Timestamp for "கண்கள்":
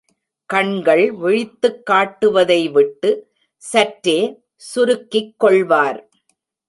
0.49-1.03